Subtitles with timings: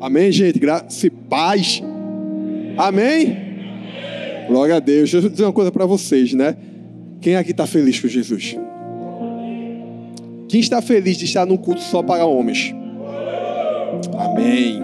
[0.00, 0.58] Amém, gente?
[0.58, 1.82] Graça e paz.
[2.76, 3.36] Amém?
[4.46, 5.10] Glória a Deus.
[5.10, 6.56] Deixa eu dizer uma coisa para vocês, né?
[7.20, 8.56] Quem aqui está feliz com Jesus?
[10.48, 12.74] Quem está feliz de estar num culto só para homens?
[14.16, 14.80] Amém.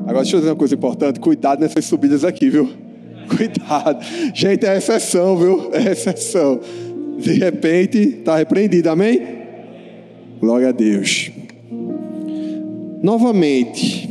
[0.00, 1.20] Agora deixa eu dizer uma coisa importante.
[1.20, 2.70] Cuidado nessas subidas aqui, viu?
[3.28, 4.04] Cuidado.
[4.34, 5.70] Gente, é exceção, viu?
[5.72, 6.60] É exceção.
[7.18, 8.88] De repente, está repreendido.
[8.88, 9.20] Amém?
[10.40, 11.30] Glória a Deus.
[13.02, 14.05] Novamente,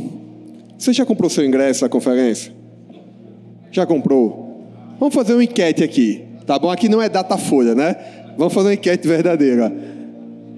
[0.86, 2.52] você já comprou seu ingresso à conferência?
[3.72, 4.62] Já comprou?
[5.00, 6.70] Vamos fazer uma enquete aqui, tá bom?
[6.70, 7.96] Aqui não é data folha, né?
[8.38, 9.72] Vamos fazer uma enquete verdadeira.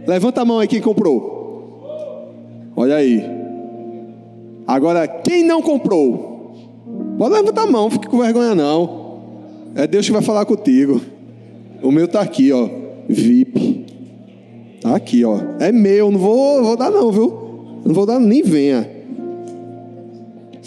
[0.07, 2.29] Levanta a mão aí quem comprou.
[2.77, 3.25] Olha aí.
[4.67, 6.53] Agora, quem não comprou?
[7.17, 9.23] Pode levantar a mão, fique com vergonha não.
[9.75, 11.01] É Deus que vai falar contigo.
[11.83, 12.69] O meu tá aqui, ó.
[13.09, 13.87] VIP.
[14.83, 15.39] Tá aqui, ó.
[15.59, 17.81] É meu, não vou, vou dar não, viu?
[17.83, 18.98] Não vou dar nem venha.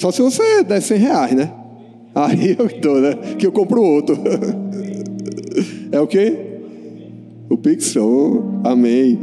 [0.02, 1.54] Só se você der 100 reais, né?
[2.16, 3.14] Aí eu estou, né?
[3.38, 4.18] Que eu compro outro.
[5.92, 6.34] É o quê?
[7.50, 8.62] O Pixel.
[8.64, 9.20] Amém.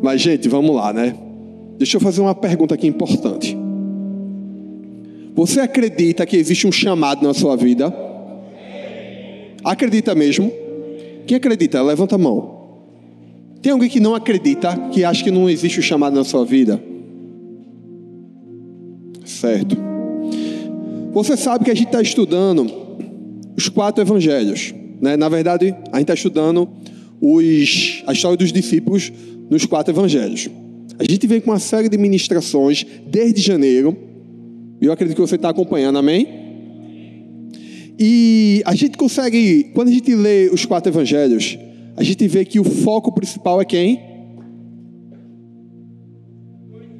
[0.00, 1.14] Mas, gente, vamos lá, né?
[1.76, 3.54] Deixa eu fazer uma pergunta aqui importante.
[5.34, 7.94] Você acredita que existe um chamado na sua vida?
[9.62, 10.50] Acredita mesmo?
[11.26, 11.82] Quem acredita?
[11.82, 12.78] Levanta a mão.
[13.60, 16.82] Tem alguém que não acredita, que acha que não existe o chamado na sua vida?
[19.44, 19.76] Certo.
[21.12, 22.66] Você sabe que a gente está estudando
[23.54, 24.74] os quatro evangelhos.
[25.02, 25.18] Né?
[25.18, 26.66] Na verdade, a gente está estudando
[27.20, 29.12] os, a história dos discípulos
[29.50, 30.48] nos quatro evangelhos.
[30.98, 33.94] A gente vem com uma série de ministrações desde janeiro.
[34.80, 36.26] E eu acredito que você está acompanhando, amém?
[37.98, 41.58] E a gente consegue, quando a gente lê os quatro evangelhos,
[41.96, 44.00] a gente vê que o foco principal é quem?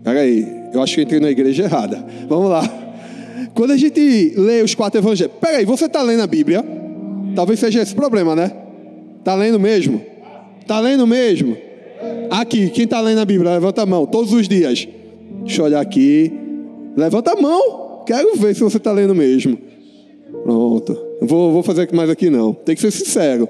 [0.05, 2.05] Peraí, eu acho que eu entrei na igreja errada.
[2.29, 2.63] Vamos lá.
[3.55, 5.33] Quando a gente lê os quatro evangelhos.
[5.41, 6.65] Peraí, você está lendo a Bíblia?
[7.35, 8.53] Talvez seja esse problema, né?
[9.19, 10.03] Está lendo mesmo?
[10.61, 11.57] Está lendo mesmo?
[12.31, 13.53] Aqui, quem está lendo a Bíblia?
[13.53, 14.89] Levanta a mão, todos os dias.
[15.45, 16.33] Deixa eu olhar aqui.
[16.97, 18.03] Levanta a mão.
[18.07, 19.59] Quero ver se você está lendo mesmo.
[20.43, 20.97] Pronto.
[21.23, 22.53] Vou, vou fazer mais aqui não.
[22.53, 23.49] Tem que ser sincero.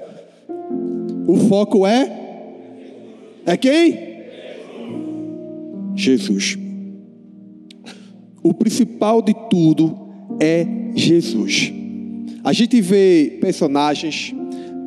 [1.27, 2.11] O foco é?
[3.45, 3.99] É quem?
[5.95, 6.64] Jesus.
[8.45, 9.97] O principal de tudo
[10.39, 11.73] é Jesus.
[12.43, 14.35] A gente vê personagens,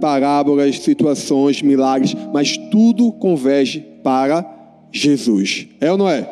[0.01, 4.47] parábolas, situações, milagres, mas tudo converge para
[4.93, 5.67] Jesus.
[5.81, 6.31] É ou não é?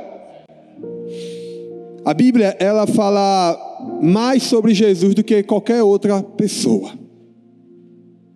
[2.05, 3.59] A Bíblia ela fala
[4.01, 6.93] mais sobre Jesus do que qualquer outra pessoa.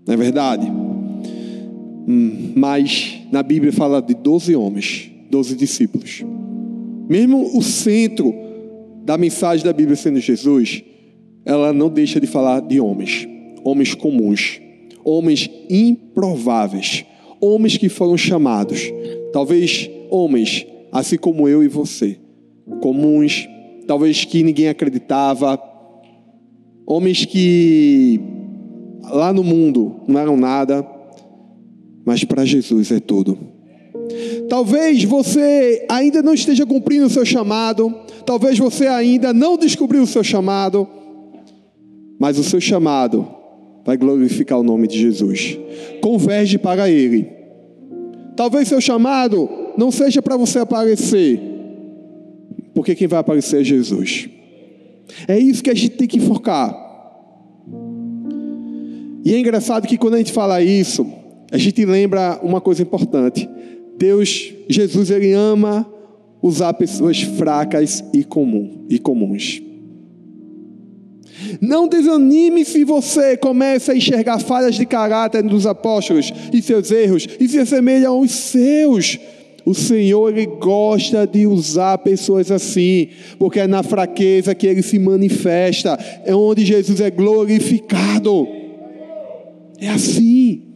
[0.04, 0.66] Não é verdade?
[0.66, 6.24] Hum, mas na Bíblia fala de 12 homens, 12 discípulos.
[7.08, 8.49] Mesmo o centro
[9.10, 10.84] da mensagem da Bíblia sendo Jesus,
[11.44, 13.26] ela não deixa de falar de homens,
[13.64, 14.60] homens comuns,
[15.04, 17.04] homens improváveis,
[17.40, 18.80] homens que foram chamados,
[19.32, 22.20] talvez homens assim como eu e você,
[22.80, 23.48] comuns,
[23.84, 25.60] talvez que ninguém acreditava,
[26.86, 28.20] homens que
[29.10, 30.88] lá no mundo não eram nada,
[32.06, 33.36] mas para Jesus é tudo.
[34.48, 37.94] Talvez você ainda não esteja cumprindo o seu chamado,
[38.26, 40.88] talvez você ainda não descobriu o seu chamado,
[42.18, 43.28] mas o seu chamado
[43.84, 45.58] vai glorificar o nome de Jesus.
[46.00, 47.28] Converge para Ele.
[48.36, 51.40] Talvez seu chamado não seja para você aparecer,
[52.74, 54.28] porque quem vai aparecer é Jesus.
[55.26, 56.74] É isso que a gente tem que focar.
[59.24, 61.06] E é engraçado que quando a gente fala isso,
[61.52, 63.48] a gente lembra uma coisa importante.
[64.00, 65.86] Deus, Jesus, ele ama
[66.42, 69.60] usar pessoas fracas e, comum, e comuns.
[71.60, 77.28] Não desanime se você começa a enxergar falhas de caráter dos apóstolos e seus erros
[77.38, 79.18] e se assemelham aos seus.
[79.66, 84.98] O Senhor ele gosta de usar pessoas assim, porque é na fraqueza que ele se
[84.98, 88.48] manifesta, é onde Jesus é glorificado.
[89.78, 90.69] É assim.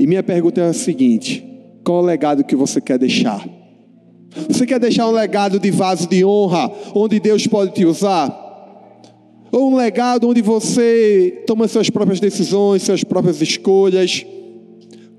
[0.00, 1.44] E minha pergunta é a seguinte:
[1.84, 3.46] qual o legado que você quer deixar?
[4.48, 8.34] Você quer deixar um legado de vaso de honra, onde Deus pode te usar?
[9.52, 14.24] Ou um legado onde você toma suas próprias decisões, suas próprias escolhas?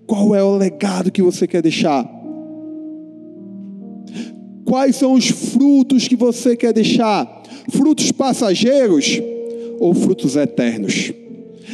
[0.07, 2.09] Qual é o legado que você quer deixar?
[4.65, 7.43] Quais são os frutos que você quer deixar?
[7.69, 9.21] Frutos passageiros
[9.79, 11.13] ou frutos eternos?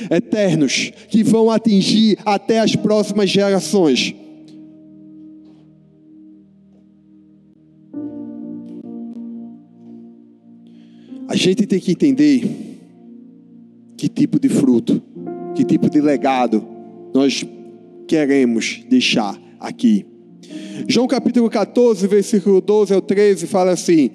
[0.09, 4.15] eternos que vão atingir até as próximas gerações.
[11.27, 12.49] A gente tem que entender
[13.97, 15.01] que tipo de fruto,
[15.55, 16.65] que tipo de legado
[17.13, 17.45] nós
[18.07, 20.05] queremos deixar aqui.
[20.88, 24.12] João capítulo 14, versículo 12 ao 13 fala assim: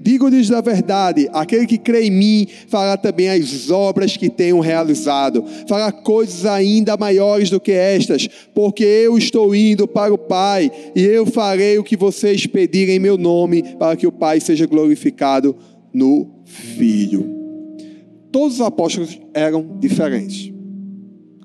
[0.00, 5.44] Digo-lhes da verdade, aquele que crê em mim fará também as obras que tenho realizado,
[5.68, 11.02] fará coisas ainda maiores do que estas, porque eu estou indo para o Pai, e
[11.02, 15.56] eu farei o que vocês pedirem em meu nome, para que o Pai seja glorificado
[15.92, 17.36] no Filho.
[18.30, 20.52] Todos os apóstolos eram diferentes.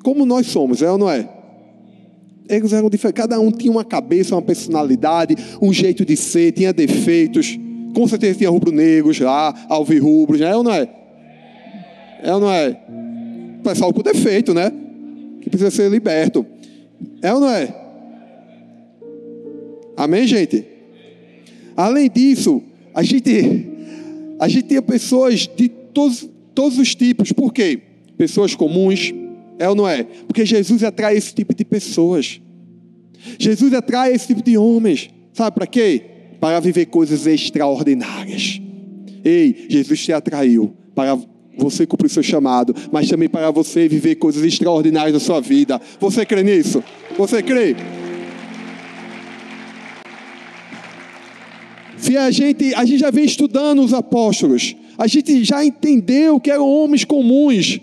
[0.04, 1.43] Como nós somos, é ou não é?
[2.50, 3.22] Eles eram diferentes.
[3.22, 7.58] Cada um tinha uma cabeça, uma personalidade, um jeito de ser, tinha defeitos.
[7.94, 10.50] Com certeza tinha rubro-negros lá, alvirrubros, né?
[10.50, 10.90] é ou não é?
[12.24, 12.78] É ou não é?
[13.64, 14.72] Pessoal com defeito, né?
[15.42, 16.46] Que precisa ser liberto.
[17.22, 17.74] É ou não é?
[19.96, 20.66] Amém, gente?
[21.76, 22.62] Além disso,
[22.94, 23.68] a gente,
[24.40, 27.32] a gente tinha pessoas de todos, todos os tipos.
[27.32, 27.80] Por quê?
[28.18, 29.14] Pessoas comuns,
[29.60, 30.04] é ou não é?
[30.04, 32.42] Porque Jesus atrai esse tipo de pessoas.
[33.40, 35.10] Jesus atrai esse tipo de homens.
[35.34, 36.02] Sabe para quê?
[36.40, 38.62] Para viver coisas extraordinárias.
[39.24, 41.18] Ei, Jesus te atraiu para
[41.58, 45.80] você cumprir seu chamado, mas também para você viver coisas extraordinárias na sua vida.
[46.00, 46.84] Você crê nisso?
[47.18, 47.76] Você crê?
[51.98, 56.52] Se a gente, a gente já vem estudando os apóstolos, a gente já entendeu que
[56.52, 57.80] eram homens comuns,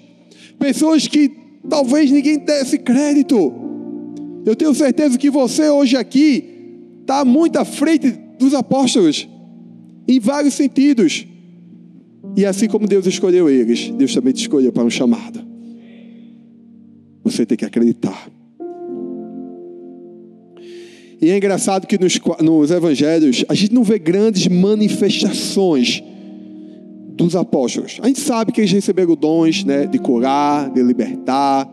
[0.59, 3.53] pessoas que talvez ninguém desse crédito.
[4.45, 6.45] Eu tenho certeza que você hoje aqui
[7.01, 9.29] está muito à frente dos apóstolos,
[10.09, 11.27] em vários sentidos.
[12.37, 15.45] E assim como Deus escolheu eles, Deus também te escolheu para um chamado.
[17.25, 18.31] Você tem que acreditar.
[21.21, 26.03] E é engraçado que nos, nos evangelhos a gente não vê grandes manifestações
[27.25, 27.99] dos apóstolos.
[28.03, 31.69] A gente sabe que eles receberam dons né, de curar, de libertar,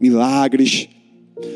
[0.00, 0.88] milagres.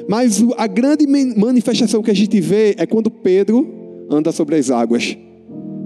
[0.09, 5.17] Mas a grande manifestação que a gente vê é quando Pedro anda sobre as águas.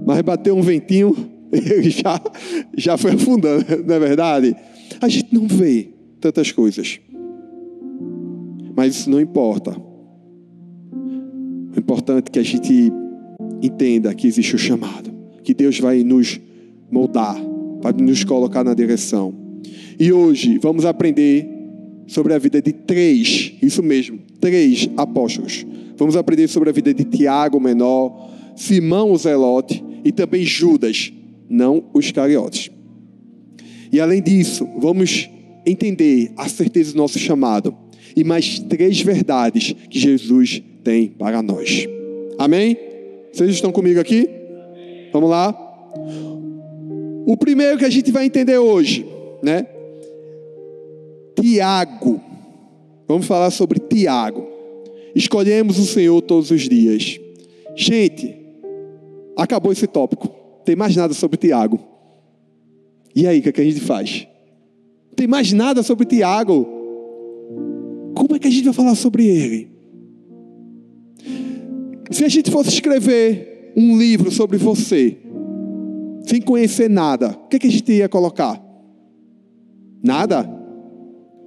[0.05, 1.15] Mas bateu um ventinho,
[1.51, 2.21] ele já,
[2.75, 4.55] já foi afundando, não é verdade?
[5.01, 6.99] A gente não vê tantas coisas.
[8.75, 9.75] Mas isso não importa.
[11.75, 12.91] O importante é que a gente
[13.61, 15.11] entenda que existe o chamado,
[15.43, 16.39] que Deus vai nos
[16.91, 17.35] moldar,
[17.81, 19.33] vai nos colocar na direção.
[19.99, 21.47] E hoje vamos aprender
[22.07, 25.65] sobre a vida de três, isso mesmo, três apóstolos.
[25.97, 31.11] Vamos aprender sobre a vida de Tiago menor, Simão o Zelote e também Judas,
[31.49, 32.71] não os Cariotes.
[33.91, 35.29] E além disso, vamos
[35.65, 37.75] entender a certeza do nosso chamado
[38.15, 41.87] e mais três verdades que Jesus tem para nós.
[42.37, 42.77] Amém?
[43.33, 44.29] Vocês estão comigo aqui?
[45.11, 45.55] Vamos lá?
[47.27, 49.05] O primeiro que a gente vai entender hoje,
[49.43, 49.67] né?
[51.35, 52.21] Tiago.
[53.05, 54.47] Vamos falar sobre Tiago.
[55.13, 57.19] Escolhemos o Senhor todos os dias.
[57.75, 58.33] Gente,
[59.35, 60.29] acabou esse tópico.
[60.63, 61.77] Tem mais nada sobre Tiago.
[63.13, 64.25] E aí, o que, é que a gente faz?
[65.13, 66.65] Tem mais nada sobre Tiago.
[68.15, 69.69] Como é que a gente vai falar sobre ele?
[72.09, 75.17] Se a gente fosse escrever um livro sobre você,
[76.27, 78.61] sem conhecer nada, o que, é que a gente ia colocar?
[80.03, 80.49] Nada?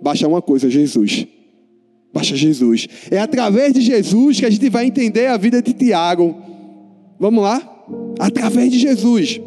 [0.02, 1.26] Baixa uma coisa, Jesus.
[2.12, 2.88] Baixa Jesus.
[3.10, 6.34] É através de Jesus que a gente vai entender a vida de Tiago.
[7.18, 7.84] Vamos lá?
[8.18, 9.40] Através de Jesus.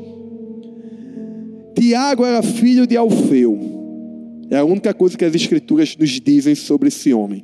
[1.76, 3.60] Tiago era filho de Alfeu.
[4.50, 7.44] É a única coisa que as Escrituras nos dizem sobre esse homem.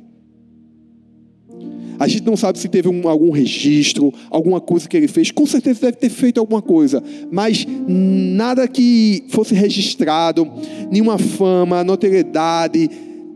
[2.00, 5.30] A gente não sabe se teve um, algum registro, alguma coisa que ele fez.
[5.30, 10.50] Com certeza deve ter feito alguma coisa, mas nada que fosse registrado,
[10.90, 12.88] nenhuma fama, notoriedade,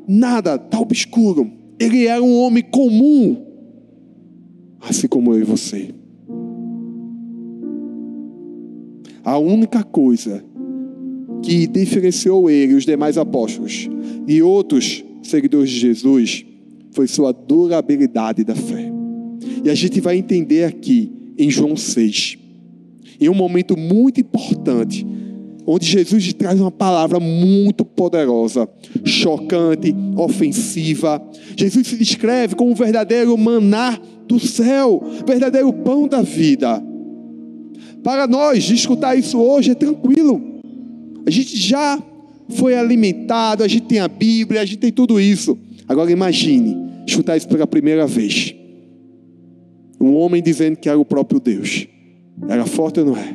[0.09, 1.53] nada, tá obscuro.
[1.79, 3.45] Ele era um homem comum,
[4.81, 5.91] assim como eu e você.
[9.23, 10.43] A única coisa
[11.43, 13.91] que diferenciou ele os demais apóstolos
[14.27, 16.47] e outros seguidores de Jesus
[16.95, 18.91] foi sua durabilidade da fé.
[19.65, 22.39] E a gente vai entender aqui em João 6,
[23.21, 25.05] em um momento muito importante,
[25.67, 28.69] onde Jesus traz uma palavra muito poderosa,
[29.05, 31.21] chocante, ofensiva.
[31.57, 33.99] Jesus se descreve como o verdadeiro maná
[34.29, 36.83] do céu, verdadeiro pão da vida.
[38.03, 40.61] Para nós, escutar isso hoje é tranquilo.
[41.27, 42.01] A gente já
[42.51, 45.59] foi alimentado, a gente tem a Bíblia, a gente tem tudo isso.
[45.89, 48.55] Agora imagine escutar isso pela primeira vez.
[50.01, 51.87] Um homem dizendo que era o próprio Deus.
[52.49, 53.35] Era forte ou não é?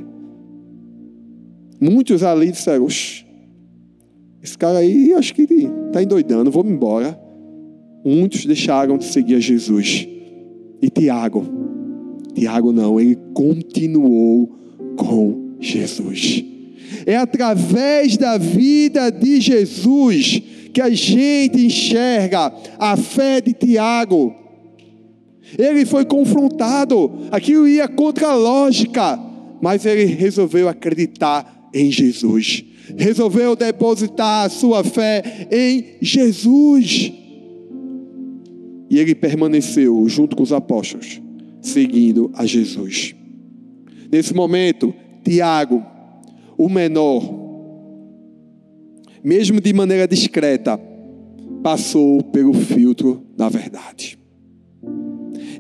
[1.79, 7.19] Muitos ali disseram: esse cara aí acho que está endoidando, vou embora.
[8.05, 10.07] Muitos deixaram de seguir a Jesus.
[10.81, 11.45] E Tiago,
[12.33, 14.55] Tiago não, ele continuou
[14.95, 16.43] com Jesus.
[17.05, 20.41] É através da vida de Jesus
[20.73, 24.33] que a gente enxerga a fé de Tiago.
[25.57, 29.19] Ele foi confrontado, aquilo ia contra a lógica,
[29.61, 32.63] mas ele resolveu acreditar em Jesus.
[32.97, 37.11] Resolveu depositar a sua fé em Jesus.
[38.89, 41.21] E ele permaneceu junto com os apóstolos,
[41.61, 43.15] seguindo a Jesus.
[44.11, 45.85] Nesse momento, Tiago,
[46.57, 47.38] o menor,
[49.23, 50.79] mesmo de maneira discreta,
[51.63, 54.17] passou pelo filtro da verdade.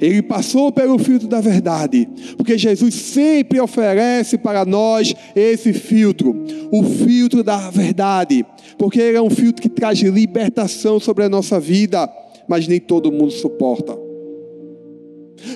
[0.01, 6.33] Ele passou pelo filtro da verdade, porque Jesus sempre oferece para nós esse filtro,
[6.71, 8.45] o filtro da verdade,
[8.77, 12.09] porque ele é um filtro que traz libertação sobre a nossa vida,
[12.47, 14.08] mas nem todo mundo suporta.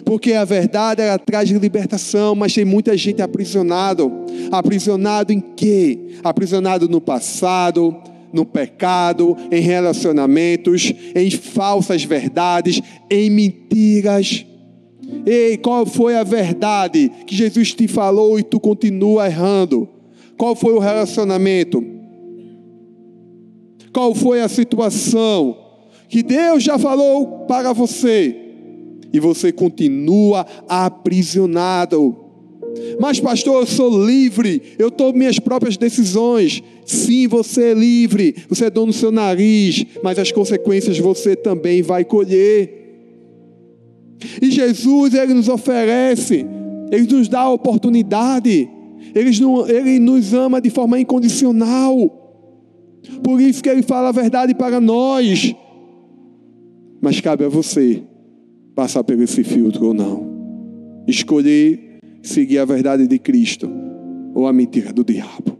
[0.05, 4.11] Porque a verdade ela traz libertação, mas tem muita gente aprisionado.
[4.51, 6.17] Aprisionado em quê?
[6.23, 7.95] Aprisionado no passado,
[8.31, 14.45] no pecado, em relacionamentos, em falsas verdades, em mentiras.
[15.25, 19.87] Ei, qual foi a verdade que Jesus te falou e tu continua errando?
[20.37, 21.83] Qual foi o relacionamento?
[23.93, 25.55] Qual foi a situação
[26.09, 28.42] que Deus já falou para você
[29.13, 32.17] e você continua aprisionado?
[32.99, 36.63] Mas, pastor, eu sou livre, eu tomo minhas próprias decisões.
[36.85, 41.81] Sim, você é livre, você é dono do seu nariz, mas as consequências você também
[41.81, 42.81] vai colher.
[44.41, 46.45] E Jesus, Ele nos oferece,
[46.91, 48.67] Ele nos dá a oportunidade,
[49.13, 52.19] Ele, nos ama de forma incondicional.
[53.23, 55.53] Por isso que Ele fala a verdade para nós.
[57.01, 58.03] Mas cabe a você
[58.75, 60.31] passar por esse filtro ou não.
[61.07, 63.69] Escolher seguir a verdade de Cristo
[64.33, 65.57] ou a mentira do diabo.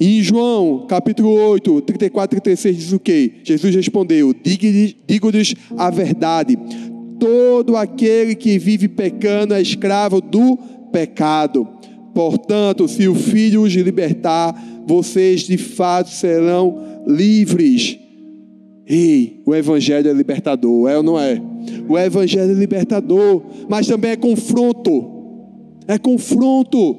[0.00, 3.40] E em João, capítulo 8, 34 e 36 diz o que?
[3.42, 6.56] Jesus respondeu: Digo-lhes a verdade,
[7.18, 10.56] todo aquele que vive pecando é escravo do
[10.92, 11.66] pecado.
[12.14, 14.54] Portanto, se o Filho os libertar,
[14.86, 17.98] vocês de fato serão livres.
[18.88, 21.40] Ei, o Evangelho é libertador, é ou não é?
[21.86, 25.18] O Evangelho é libertador, mas também é confronto.
[25.86, 26.96] É confronto.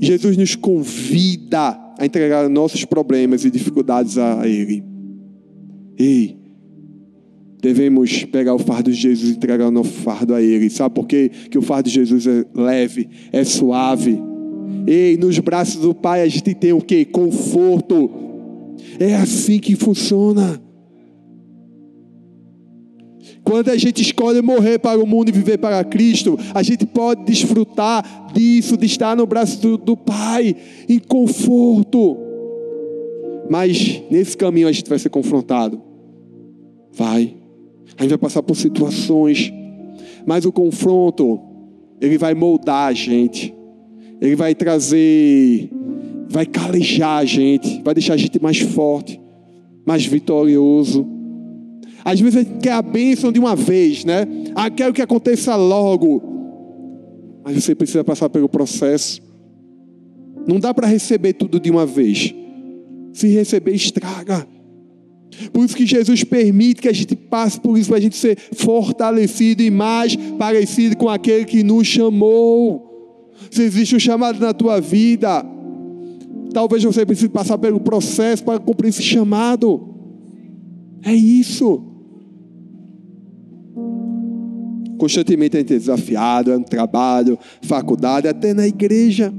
[0.00, 4.84] Jesus nos convida a entregar nossos problemas e dificuldades a Ele.
[5.98, 6.36] Ei,
[7.60, 10.70] devemos pegar o fardo de Jesus e entregar o nosso fardo a Ele.
[10.70, 11.30] Sabe por quê?
[11.50, 14.20] Que o fardo de Jesus é leve, é suave.
[14.86, 17.04] Ei, nos braços do Pai a gente tem o quê?
[17.04, 18.31] Conforto.
[18.98, 20.60] É assim que funciona.
[23.44, 27.24] Quando a gente escolhe morrer para o mundo e viver para Cristo, a gente pode
[27.24, 30.54] desfrutar disso, de estar no braço do, Pai,
[30.88, 32.16] em conforto.
[33.50, 35.82] Mas nesse caminho a gente vai ser confrontado.
[36.92, 37.34] Vai.
[37.98, 39.52] A gente vai passar por situações.
[40.24, 41.40] Mas o confronto,
[42.00, 43.52] ele vai moldar a gente.
[44.20, 45.68] Ele vai trazer,
[46.32, 49.20] vai calejar a gente, vai deixar a gente mais forte,
[49.86, 51.06] mais vitorioso.
[52.02, 54.26] Às vezes a gente quer a bênção de uma vez, né?
[54.54, 56.22] Ah, quero que aconteça logo.
[57.44, 59.20] Mas você precisa passar pelo processo.
[60.46, 62.34] Não dá para receber tudo de uma vez.
[63.12, 64.46] Se receber, estraga.
[65.52, 68.38] Por isso que Jesus permite que a gente passe por isso, para a gente ser
[68.54, 73.30] fortalecido e mais parecido com aquele que nos chamou.
[73.50, 75.44] Se existe um chamado na tua vida,
[76.52, 79.88] talvez você precise passar pelo processo para cumprir esse chamado.
[81.04, 81.82] É isso.
[84.98, 89.32] Constantemente a gente é desafiado, é no trabalho, faculdade, até na igreja.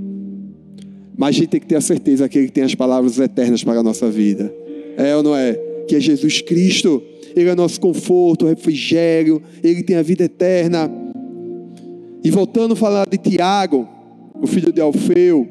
[1.16, 3.80] Mas a gente tem que ter a certeza que Ele tem as palavras eternas para
[3.80, 4.54] a nossa vida.
[4.98, 5.54] É ou não é?
[5.88, 7.02] Que é Jesus Cristo.
[7.36, 9.42] Ele é nosso conforto, refrigério.
[9.64, 10.92] Ele tem a vida eterna.
[12.24, 13.88] E voltando a falar de Tiago,
[14.42, 15.48] o filho de Alfeu,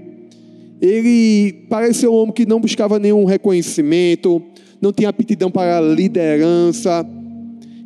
[0.83, 4.43] ele parece um homem que não buscava nenhum reconhecimento,
[4.81, 7.07] não tinha aptidão para liderança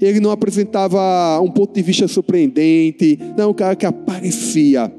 [0.00, 4.92] ele não apresentava um ponto de vista surpreendente, não, um cara que aparecia.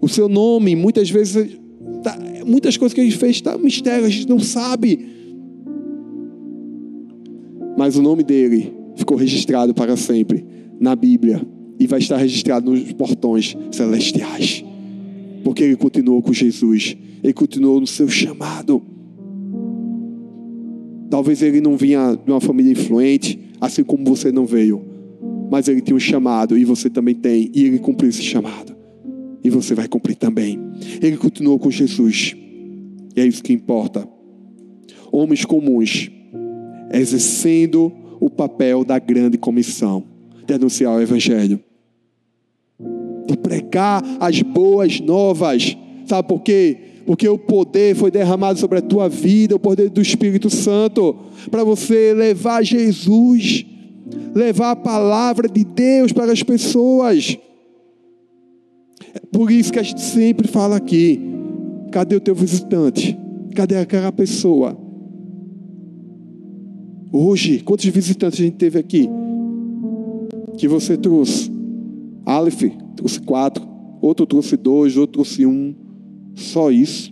[0.00, 1.58] O seu nome, muitas vezes,
[2.02, 5.06] tá, muitas coisas que ele fez está um mistério, a gente não sabe.
[7.76, 10.46] Mas o nome dele ficou registrado para sempre
[10.80, 11.42] na Bíblia
[11.78, 14.64] e vai estar registrado nos portões celestiais.
[15.44, 18.82] Porque ele continuou com Jesus, ele continuou no seu chamado.
[21.10, 24.82] Talvez ele não vinha de uma família influente, assim como você não veio,
[25.50, 28.74] mas ele tinha um chamado e você também tem, e ele cumpriu esse chamado,
[29.44, 30.58] e você vai cumprir também.
[31.00, 32.34] Ele continuou com Jesus,
[33.14, 34.08] e é isso que importa.
[35.12, 36.10] Homens comuns,
[36.90, 40.04] exercendo o papel da grande comissão
[40.46, 41.60] de anunciar o Evangelho
[43.26, 45.76] de pregar as boas novas.
[46.06, 46.76] Sabe por quê?
[47.06, 51.16] Porque o poder foi derramado sobre a tua vida, o poder do Espírito Santo,
[51.50, 53.64] para você levar Jesus,
[54.34, 57.38] levar a palavra de Deus para as pessoas.
[59.14, 61.20] É por isso que a gente sempre fala aqui:
[61.92, 63.16] cadê o teu visitante?
[63.54, 64.76] Cadê aquela pessoa?
[67.12, 69.08] Hoje, quantos visitantes a gente teve aqui?
[70.56, 71.52] Que você trouxe?
[72.26, 72.64] Aleph,
[72.94, 73.66] trouxe quatro,
[74.00, 75.74] outro trouxe dois, outro trouxe um.
[76.34, 77.10] Só isso.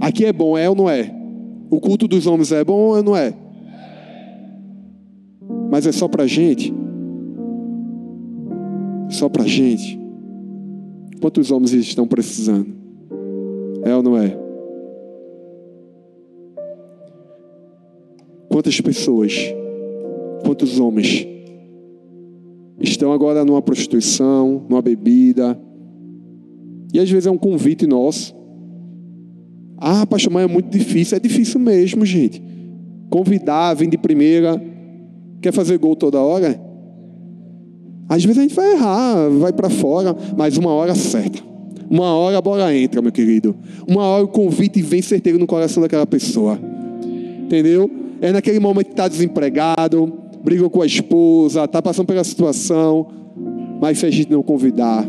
[0.00, 1.12] Aqui é bom, é ou não é?
[1.68, 3.34] O culto dos homens é bom ou não é?
[5.70, 6.72] Mas é só pra gente?
[9.10, 9.98] Só pra gente?
[11.20, 12.68] Quantos homens estão precisando?
[13.84, 14.36] É ou não é?
[18.48, 19.34] Quantas pessoas?
[20.44, 21.26] Quantos homens
[22.80, 25.58] estão agora numa prostituição, numa bebida.
[26.92, 28.34] E às vezes é um convite nosso.
[29.78, 31.16] Ah, pastor, mas é muito difícil.
[31.16, 32.42] É difícil mesmo, gente.
[33.10, 34.62] Convidar, vem de primeira.
[35.40, 36.60] Quer fazer gol toda hora?
[38.08, 41.42] Às vezes a gente vai errar, vai para fora, mas uma hora certa.
[41.88, 43.54] Uma hora a bola entra, meu querido.
[43.86, 46.58] Uma hora o convite vem certeiro no coração daquela pessoa.
[47.44, 47.90] Entendeu?
[48.20, 50.12] É naquele momento que está desempregado,
[50.46, 53.08] brigou com a esposa, está passando pela situação,
[53.80, 55.04] mas se a gente não convidar,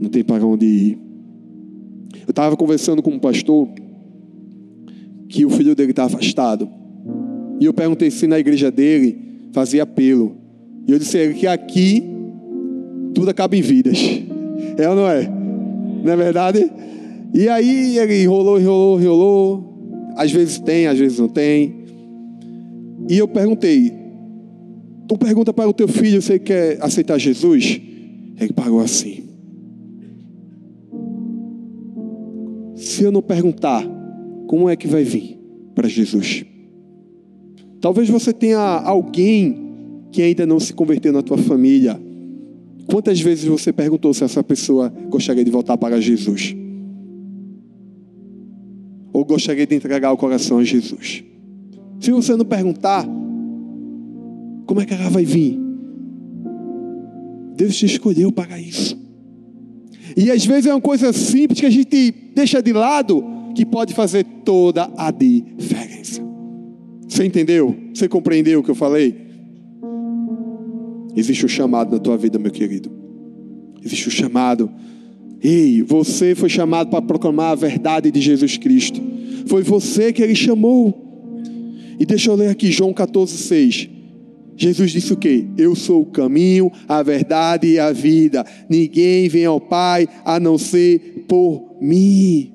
[0.00, 0.98] não tem para onde ir.
[2.26, 3.68] Eu estava conversando com um pastor
[5.28, 6.66] que o filho dele está afastado.
[7.60, 10.36] E eu perguntei se na igreja dele fazia apelo.
[10.88, 12.02] E eu disse a ele que aqui
[13.14, 13.98] tudo acaba em vidas.
[14.78, 15.30] É ou não é?
[16.02, 16.72] Não é verdade?
[17.34, 20.12] E aí ele enrolou, enrolou, enrolou.
[20.16, 21.81] Às vezes tem, às vezes não tem.
[23.08, 23.92] E eu perguntei:
[25.08, 27.80] Tu pergunta para o teu filho se ele quer aceitar Jesus?
[28.40, 29.24] Ele pagou assim.
[32.76, 33.86] Se eu não perguntar,
[34.46, 35.38] como é que vai vir
[35.74, 36.44] para Jesus?
[37.80, 39.56] Talvez você tenha alguém
[40.10, 42.00] que ainda não se converteu na tua família.
[42.86, 46.54] Quantas vezes você perguntou se essa pessoa gostaria de voltar para Jesus?
[49.12, 51.24] Ou gostaria de entregar o coração a Jesus?
[52.02, 53.06] Se você não perguntar,
[54.66, 55.56] como é que ela vai vir?
[57.54, 59.00] Deus te escolheu para isso.
[60.16, 63.94] E às vezes é uma coisa simples que a gente deixa de lado que pode
[63.94, 66.20] fazer toda a diferença.
[67.06, 67.76] Você entendeu?
[67.94, 69.16] Você compreendeu o que eu falei?
[71.14, 72.90] Existe o um chamado na tua vida, meu querido.
[73.80, 74.68] Existe o um chamado.
[75.40, 79.00] Ei, você foi chamado para proclamar a verdade de Jesus Cristo.
[79.46, 81.11] Foi você que ele chamou.
[82.02, 83.88] E deixa eu ler aqui João 14, 6.
[84.56, 85.46] Jesus disse o quê?
[85.56, 88.44] Eu sou o caminho, a verdade e a vida.
[88.68, 92.54] Ninguém vem ao Pai a não ser por mim.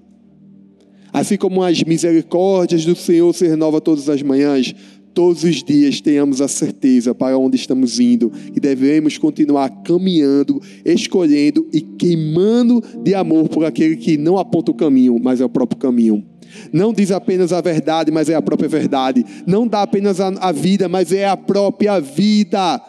[1.13, 4.75] Assim como as misericórdias do Senhor se renovam todas as manhãs,
[5.13, 11.65] todos os dias tenhamos a certeza para onde estamos indo e devemos continuar caminhando, escolhendo
[11.71, 15.79] e queimando de amor por aquele que não aponta o caminho, mas é o próprio
[15.79, 16.36] caminho.
[16.71, 19.25] Não diz apenas a verdade, mas é a própria verdade.
[19.45, 22.81] Não dá apenas a, a vida, mas é a própria vida.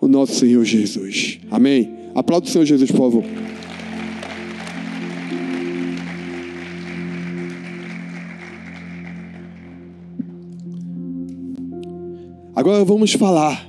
[0.00, 1.38] O nosso Senhor Jesus.
[1.50, 2.10] Amém?
[2.14, 3.24] Aplauda o Senhor Jesus, por favor.
[12.54, 13.68] Agora vamos falar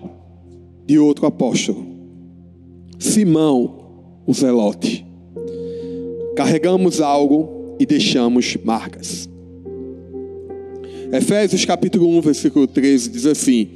[0.86, 1.86] de outro apóstolo,
[2.98, 5.06] Simão, o Zelote.
[6.38, 9.30] Carregamos algo e deixamos marcas.
[11.12, 13.70] Efésios capítulo 1, versículo 13 diz assim: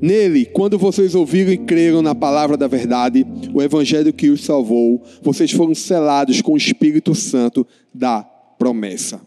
[0.00, 5.02] Nele, quando vocês ouviram e creram na palavra da verdade, o evangelho que os salvou,
[5.22, 8.22] vocês foram selados com o Espírito Santo da
[8.58, 9.20] promessa.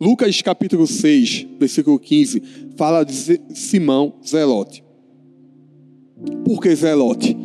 [0.00, 2.42] Lucas capítulo 6, versículo 15,
[2.76, 4.84] fala de Simão Zelote.
[6.44, 7.36] Por que Zelote?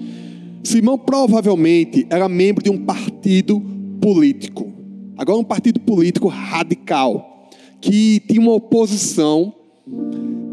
[0.64, 3.62] Simão provavelmente era membro de um partido
[4.02, 4.77] político.
[5.18, 7.50] Agora, um partido político radical,
[7.82, 9.54] que tinha uma oposição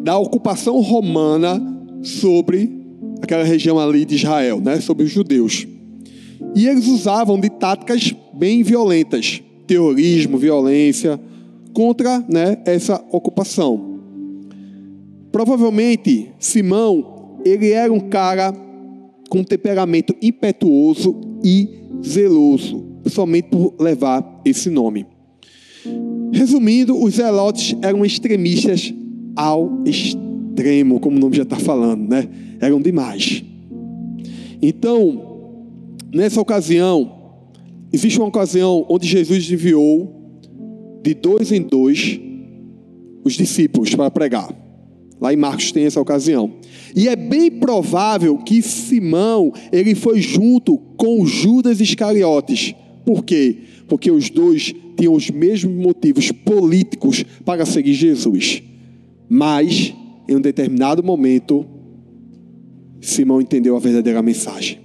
[0.03, 1.61] da ocupação romana
[2.03, 2.70] sobre
[3.22, 5.66] aquela região ali de Israel, né, sobre os judeus.
[6.55, 11.20] E eles usavam de táticas bem violentas, terrorismo, violência,
[11.72, 14.00] contra né, essa ocupação.
[15.33, 18.55] Provavelmente, Simão, ele era um cara
[19.29, 21.68] com temperamento impetuoso e
[22.05, 25.06] zeloso, somente por levar esse nome.
[26.32, 28.92] Resumindo, os zelotes eram extremistas
[29.36, 32.28] ao extremo, como o nome já está falando, né?
[32.60, 33.44] Eram demais.
[34.60, 35.68] Então,
[36.12, 37.12] nessa ocasião,
[37.92, 40.40] existe uma ocasião onde Jesus enviou
[41.02, 42.18] de dois em dois
[43.22, 44.54] os discípulos para pregar.
[45.20, 46.52] Lá em Marcos tem essa ocasião.
[46.94, 52.74] E é bem provável que Simão, ele foi junto com Judas Iscariotes.
[53.04, 53.58] Por quê?
[53.86, 58.62] Porque os dois tinham os mesmos motivos políticos para seguir Jesus.
[59.28, 59.94] Mas,
[60.28, 61.66] em um determinado momento,
[63.00, 64.80] Simão entendeu a verdadeira mensagem.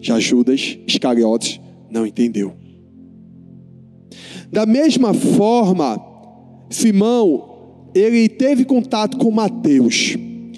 [0.00, 2.54] Já Judas Iscariotes não entendeu.
[4.50, 5.98] Da mesma forma,
[6.68, 10.16] Simão, ele teve contato com Mateus.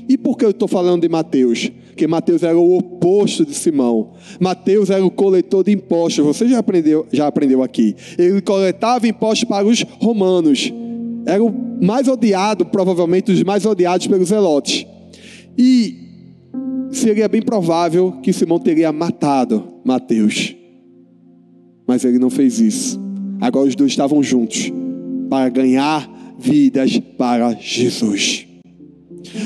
[0.08, 1.70] E por que eu estou falando de Mateus?
[1.94, 4.14] Porque Mateus era o oposto de Simão.
[4.40, 6.24] Mateus era o coletor de impostos.
[6.24, 7.94] Você já aprendeu, já aprendeu aqui.
[8.18, 10.72] Ele coletava impostos para os romanos.
[11.24, 14.84] Era o mais odiado, provavelmente os mais odiados pelos zelotes.
[15.56, 15.96] E
[16.90, 20.52] seria bem provável que Simão teria matado Mateus.
[21.86, 23.00] Mas ele não fez isso.
[23.40, 24.72] Agora os dois estavam juntos
[25.30, 28.48] para ganhar vidas para Jesus.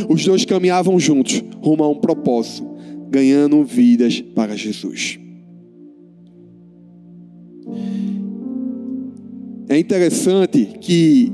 [0.09, 2.67] Os dois caminhavam juntos rumo a um propósito,
[3.09, 5.19] ganhando vidas para Jesus.
[9.69, 11.31] É interessante que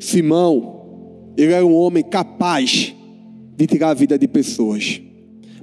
[0.00, 2.94] Simão, ele era um homem capaz
[3.56, 5.00] de tirar a vida de pessoas.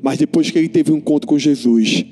[0.02, 2.06] Mas depois que ele teve um encontro com Jesus,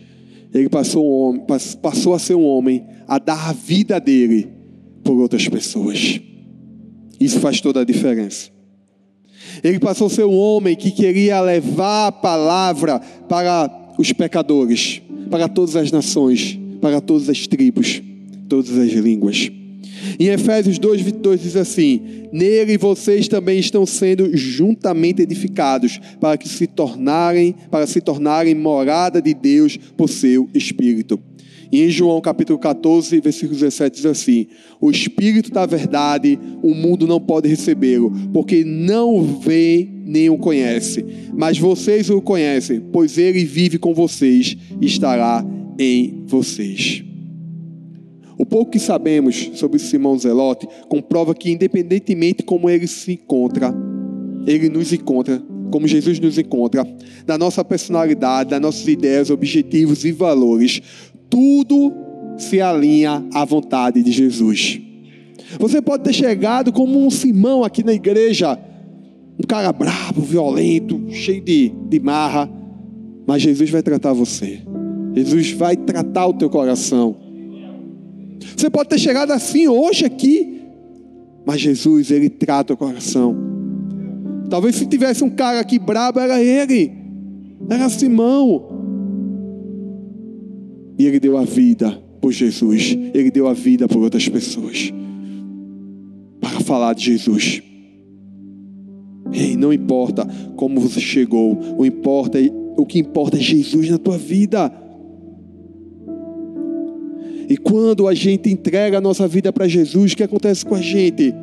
[0.53, 1.45] ele passou, um homem,
[1.81, 4.49] passou a ser um homem a dar a vida dele
[5.03, 6.19] por outras pessoas.
[7.19, 8.51] Isso faz toda a diferença.
[9.63, 12.99] Ele passou a ser um homem que queria levar a palavra
[13.29, 18.01] para os pecadores, para todas as nações, para todas as tribos,
[18.49, 19.49] todas as línguas.
[20.19, 26.49] Em Efésios 2, 22 diz assim: Nele vocês também estão sendo juntamente edificados para que
[26.49, 31.19] se tornarem, para se tornarem morada de Deus por seu espírito.
[31.73, 34.45] E em João capítulo 14, versículo 17 diz assim:
[34.79, 40.37] O espírito da verdade, o mundo não pode recebê-lo, porque não o vê nem o
[40.37, 41.03] conhece.
[41.35, 45.43] Mas vocês o conhecem, pois ele vive com vocês e estará
[45.79, 47.03] em vocês.
[48.37, 53.73] O pouco que sabemos sobre Simão Zelote comprova que, independentemente de como ele se encontra,
[54.45, 56.85] ele nos encontra, como Jesus nos encontra,
[57.25, 60.79] da nossa personalidade, das nossas ideias, objetivos e valores,
[61.33, 61.91] tudo
[62.37, 64.79] se alinha à vontade de Jesus.
[65.59, 68.55] Você pode ter chegado como um Simão aqui na igreja,
[69.39, 72.47] um cara bravo, violento, cheio de, de marra,
[73.25, 74.61] mas Jesus vai tratar você.
[75.15, 77.15] Jesus vai tratar o teu coração.
[78.55, 80.61] Você pode ter chegado assim hoje aqui,
[81.47, 83.35] mas Jesus, ele trata o coração.
[84.51, 86.91] Talvez se tivesse um cara aqui brabo, era ele,
[87.67, 88.82] era Simão.
[91.03, 94.89] E ele deu a vida por Jesus, ele deu a vida por outras pessoas,
[96.39, 97.61] para falar de Jesus.
[99.33, 102.39] Ei, não importa como você chegou, o, importa,
[102.77, 104.71] o que importa é Jesus na tua vida.
[107.49, 110.81] E quando a gente entrega a nossa vida para Jesus, o que acontece com a
[110.81, 111.35] gente?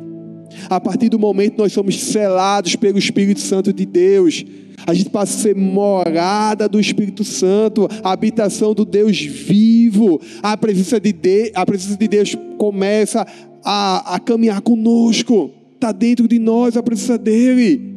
[0.69, 4.45] A partir do momento nós somos selados pelo Espírito Santo de Deus.
[4.85, 10.19] A gente passa a ser morada do Espírito Santo, a habitação do Deus vivo.
[10.41, 13.25] A presença de, Deus, a presença de Deus começa
[13.63, 15.51] a, a caminhar conosco.
[15.75, 17.95] Está dentro de nós a presença dEle.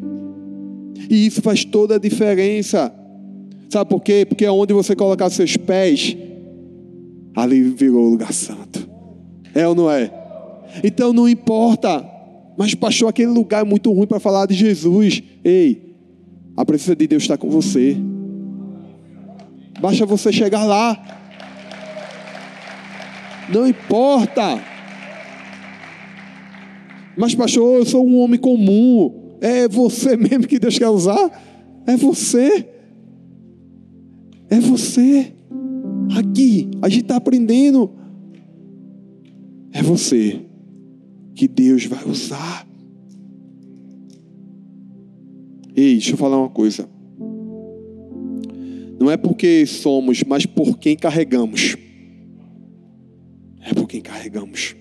[1.09, 2.93] E isso faz toda a diferença.
[3.69, 4.25] Sabe por quê?
[4.27, 6.17] Porque onde você colocar seus pés,
[7.35, 8.89] ali virou o lugar santo.
[9.55, 10.11] É ou não é?
[10.83, 12.14] Então não importa.
[12.57, 15.23] Mas, pastor, aquele lugar é muito ruim para falar de Jesus.
[15.45, 15.97] Ei,
[16.57, 17.97] a presença de Deus está com você.
[19.81, 20.97] Basta você chegar lá.
[23.53, 24.63] Não importa.
[27.17, 29.37] Mas, pastor, eu sou um homem comum.
[29.41, 31.31] É você mesmo que Deus quer usar?
[31.87, 32.69] É você.
[34.49, 35.35] É você.
[36.17, 37.91] Aqui, a gente está aprendendo.
[39.73, 40.41] É você
[41.35, 42.67] que Deus vai usar.
[45.77, 46.89] Ei, deixa eu falar uma coisa.
[48.99, 51.77] não é porque somos, mas por quem carregamos.
[53.61, 54.77] É por quem carregamos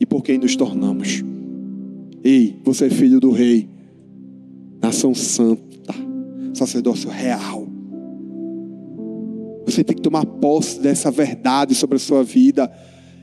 [0.00, 1.22] e por quem nos tornamos.
[2.22, 3.68] Ei, você é filho do rei,
[4.82, 5.94] nação santa,
[6.54, 7.68] sacerdócio real.
[9.66, 12.70] Você tem que tomar posse dessa verdade sobre a sua vida.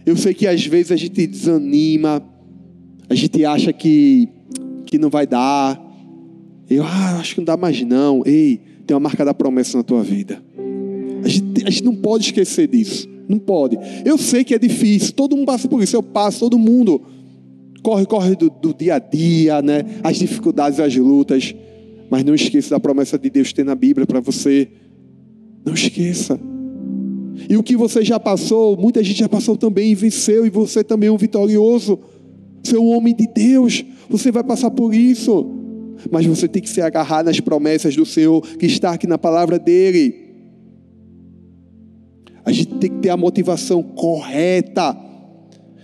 [0.06, 2.24] Eu sei que às vezes a gente desanima,
[3.12, 4.30] a gente acha que,
[4.86, 5.78] que não vai dar.
[6.70, 8.24] Eu ah, acho que não dá mais não.
[8.26, 10.42] Ei, tem uma marca da promessa na tua vida.
[11.22, 13.10] A gente, a gente não pode esquecer disso.
[13.28, 13.78] Não pode.
[14.06, 17.02] Eu sei que é difícil, todo mundo passa por isso, eu passo, todo mundo
[17.84, 19.84] corre, corre do, do dia a dia, né?
[20.02, 21.54] As dificuldades, as lutas.
[22.10, 24.70] Mas não esqueça da promessa de Deus ter na Bíblia para você.
[25.66, 26.40] Não esqueça.
[27.50, 30.82] E o que você já passou, muita gente já passou também e venceu, e você
[30.82, 32.00] também é um vitorioso.
[32.64, 35.58] Você é um homem de Deus, você vai passar por isso.
[36.10, 39.60] Mas você tem que se agarrar nas promessas do Senhor que está aqui na palavra
[39.60, 40.32] dele.
[42.44, 44.98] A gente tem que ter a motivação correta,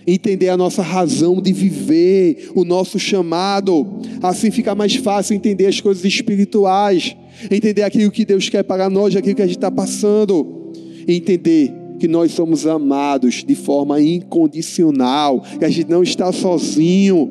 [0.08, 3.86] entender a nossa razão de viver, o nosso chamado.
[4.24, 7.16] Assim fica mais fácil entender as coisas espirituais,
[7.52, 10.72] entender aquilo que Deus quer para nós, aquilo que a gente está passando,
[11.08, 17.30] entender que nós somos amados de forma incondicional, que a gente não está sozinho.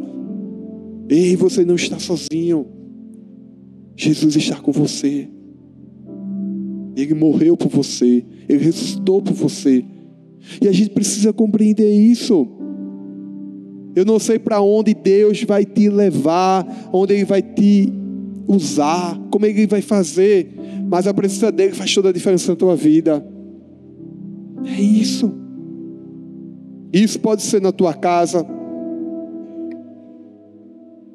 [1.09, 2.67] Ei, você não está sozinho.
[3.97, 5.29] Jesus está com você.
[6.97, 8.25] Ele morreu por você.
[8.49, 9.85] Ele ressuscitou por você.
[10.61, 12.47] E a gente precisa compreender isso.
[13.95, 17.91] Eu não sei para onde Deus vai te levar, onde Ele vai te
[18.47, 20.49] usar, como Ele vai fazer,
[20.89, 23.27] mas a presença dele faz toda a diferença na tua vida.
[24.67, 25.33] É isso.
[26.93, 28.47] Isso pode ser na tua casa.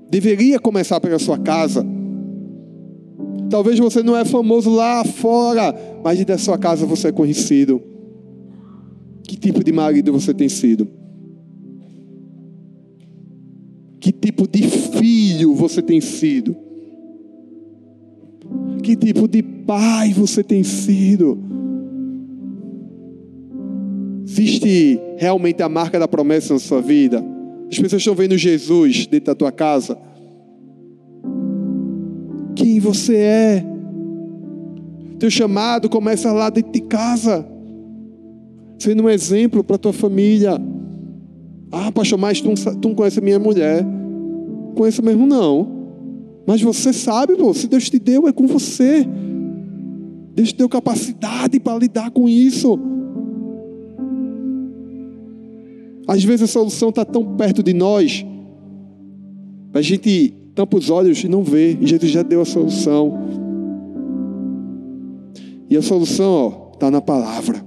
[0.09, 1.85] Deveria começar pela sua casa.
[3.49, 7.81] Talvez você não é famoso lá fora, mas dentro da sua casa você é conhecido.
[9.23, 10.87] Que tipo de marido você tem sido?
[13.99, 16.55] Que tipo de filho você tem sido?
[18.81, 21.37] Que tipo de pai você tem sido?
[24.31, 27.23] Existe realmente a marca da promessa na sua vida?
[27.69, 29.97] As pessoas estão vendo Jesus dentro da tua casa
[32.55, 33.65] quem você é.
[35.19, 37.45] Teu chamado começa lá dentro de casa,
[38.79, 40.59] sendo um exemplo para tua família.
[41.71, 43.85] Ah, pastor, mas tu, não conhece a minha mulher.
[44.75, 45.79] Conheço mesmo não.
[46.45, 49.07] Mas você sabe, pô, se Deus te deu, é com você.
[50.33, 52.79] Deus te deu capacidade para lidar com isso.
[56.11, 58.25] Às vezes a solução está tão perto de nós,
[59.73, 61.77] a gente tampa os olhos e não vê.
[61.79, 63.17] E Jesus já deu a solução.
[65.69, 67.63] E a solução está na palavra.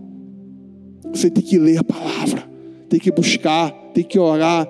[1.11, 2.44] Você tem que ler a palavra,
[2.90, 4.68] tem que buscar, tem que orar.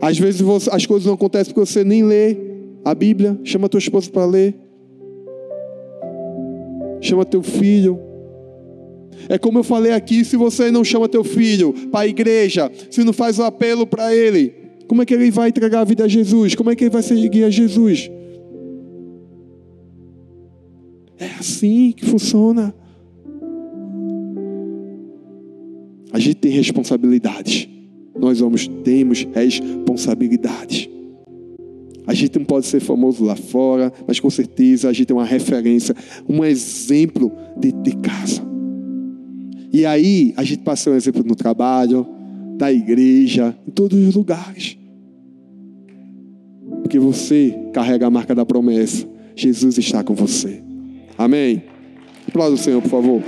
[0.00, 2.36] Às vezes você, as coisas não acontecem porque você nem lê
[2.84, 3.36] a Bíblia.
[3.42, 4.54] Chama tua esposa para ler.
[7.00, 8.13] Chama teu filho.
[9.28, 13.02] É como eu falei aqui: se você não chama teu filho para a igreja, se
[13.04, 14.52] não faz o apelo para ele,
[14.86, 16.54] como é que ele vai entregar a vida a Jesus?
[16.54, 18.10] Como é que ele vai seguir a Jesus?
[21.18, 22.74] É assim que funciona.
[26.12, 27.68] A gente tem responsabilidades.
[28.16, 30.88] Nós homens temos responsabilidades.
[32.06, 35.24] A gente não pode ser famoso lá fora, mas com certeza a gente tem uma
[35.24, 35.96] referência,
[36.28, 38.53] um exemplo dentro de casa.
[39.74, 42.06] E aí a gente passa um exemplo no trabalho,
[42.56, 44.78] da igreja, em todos os lugares.
[46.80, 49.04] Porque você carrega a marca da promessa.
[49.34, 50.62] Jesus está com você.
[51.18, 51.64] Amém?
[52.28, 53.20] Aplauda o Senhor, por favor.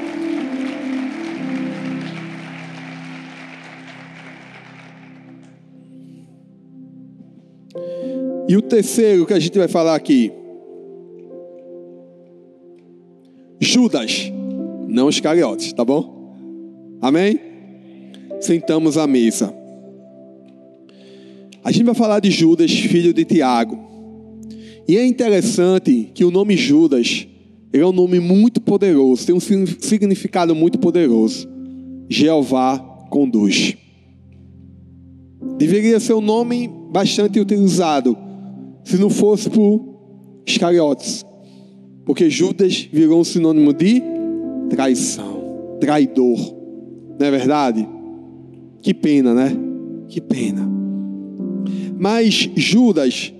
[8.48, 10.30] E o terceiro que a gente vai falar aqui.
[13.60, 14.32] Judas,
[14.86, 16.15] não os cariotes, tá bom?
[17.00, 17.46] Amém?
[18.40, 19.54] sentamos à mesa.
[21.62, 23.78] A gente vai falar de Judas, filho de Tiago.
[24.88, 27.26] E é interessante que o nome Judas
[27.72, 31.48] é um nome muito poderoso, tem um significado muito poderoso.
[32.08, 32.78] Jeová
[33.10, 33.76] conduz.
[35.58, 38.16] Deveria ser um nome bastante utilizado,
[38.84, 39.96] se não fosse por
[40.46, 41.24] Iscariotes.
[42.04, 44.00] Porque Judas virou um sinônimo de
[44.70, 46.55] traição, traidor.
[47.18, 47.86] Não é verdade?
[48.82, 49.56] Que pena, né?
[50.08, 50.68] Que pena.
[51.98, 53.32] Mas Judas,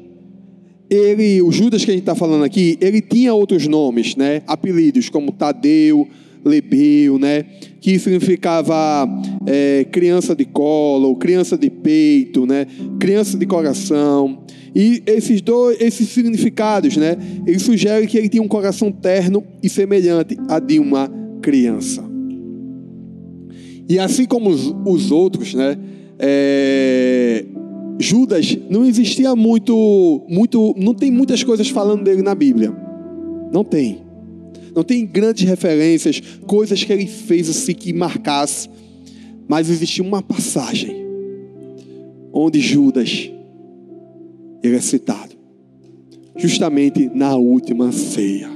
[0.89, 4.43] ele, o Judas que a gente está falando aqui, ele tinha outros nomes, né?
[4.47, 6.09] Apelidos como Tadeu,
[6.45, 7.45] Lebeu, né?
[7.81, 9.09] Que significava
[9.47, 12.67] é, criança de colo, criança de peito, né?
[12.99, 14.45] Criança de coração.
[14.75, 17.17] E esses dois, esses significados, né?
[17.47, 21.11] Ele sugere que ele tinha um coração terno e semelhante a de uma
[21.43, 22.16] criança.
[23.89, 25.79] E assim como os, os outros, né?
[26.19, 27.45] É,
[27.99, 32.75] Judas não existia muito, muito, não tem muitas coisas falando dele na Bíblia.
[33.53, 34.05] Não tem.
[34.75, 38.69] Não tem grandes referências, coisas que ele fez assim que marcasse.
[39.49, 41.07] Mas existia uma passagem
[42.33, 43.31] onde Judas
[44.63, 45.35] ele é citado.
[46.37, 48.56] Justamente na última ceia.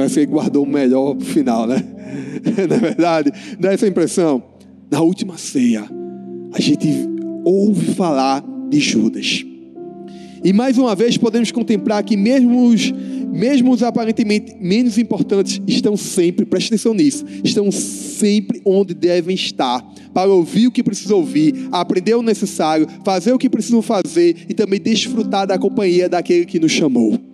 [0.00, 1.84] Parece que ele guardou o melhor para o final, né?
[2.66, 3.30] Não é verdade?
[3.58, 4.42] Dá essa impressão.
[4.90, 5.84] Na última ceia,
[6.54, 6.88] a gente
[7.44, 9.44] ouve falar de Judas.
[10.42, 12.90] E mais uma vez podemos contemplar que mesmo os,
[13.30, 19.86] mesmo os aparentemente menos importantes estão sempre, preste atenção nisso, estão sempre onde devem estar,
[20.14, 24.54] para ouvir o que precisam ouvir, aprender o necessário, fazer o que precisam fazer e
[24.54, 27.29] também desfrutar da companhia daquele que nos chamou.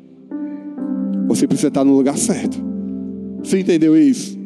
[1.37, 2.57] Você precisa estar no lugar certo.
[3.43, 4.39] Você entendeu isso?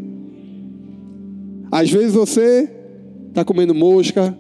[1.71, 2.69] Às vezes você
[3.29, 4.37] está comendo mosca,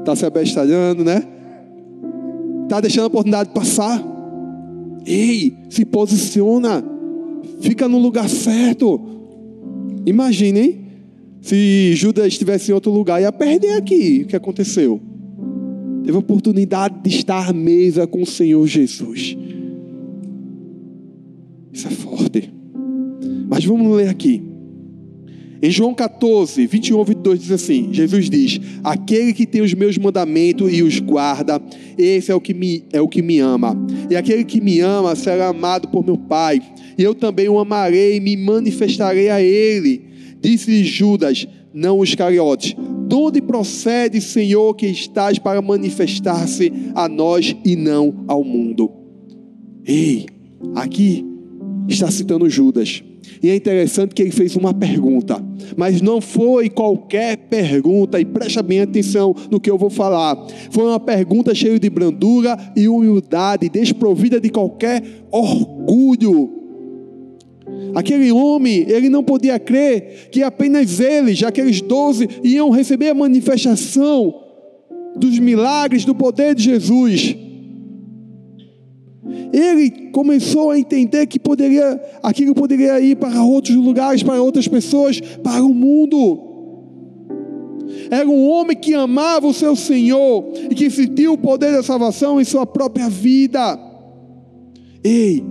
[0.00, 1.22] está se abestalhando, né?
[2.62, 4.02] Está deixando a oportunidade passar.
[5.04, 6.82] Ei, se posiciona.
[7.60, 8.98] Fica no lugar certo.
[10.06, 10.80] Imaginem
[11.42, 14.22] se Judas estivesse em outro lugar, ia perder aqui.
[14.24, 14.98] O que aconteceu?
[16.04, 19.36] Teve a oportunidade de estar à mesa com o Senhor Jesus.
[21.74, 22.54] Isso é forte.
[23.48, 24.40] Mas vamos ler aqui.
[25.60, 29.98] Em João 14, 21 e 22 diz assim: Jesus diz: Aquele que tem os meus
[29.98, 31.60] mandamentos e os guarda,
[31.98, 33.76] esse é o que me, é o que me ama.
[34.08, 36.60] E aquele que me ama será amado por meu Pai.
[36.96, 40.02] E eu também o amarei e me manifestarei a ele.
[40.40, 42.76] Disse Judas, não os cariotes.
[43.08, 48.92] De onde procede, Senhor, que estás para manifestar-se a nós e não ao mundo?
[49.84, 50.26] Ei,
[50.74, 51.33] aqui
[51.88, 53.02] está citando Judas.
[53.42, 55.42] E é interessante que ele fez uma pergunta,
[55.76, 60.36] mas não foi qualquer pergunta, e preste bem atenção no que eu vou falar.
[60.70, 66.62] Foi uma pergunta cheia de brandura e humildade, desprovida de qualquer orgulho.
[67.94, 73.14] Aquele homem, ele não podia crer que apenas ele, já aqueles doze, iam receber a
[73.14, 74.42] manifestação
[75.16, 77.36] dos milagres do poder de Jesus
[79.54, 85.20] ele começou a entender que poderia, aquilo poderia ir para outros lugares, para outras pessoas,
[85.20, 86.40] para o mundo.
[88.10, 92.40] Era um homem que amava o seu Senhor e que sentiu o poder da salvação
[92.40, 93.78] em sua própria vida.
[95.04, 95.44] Ei,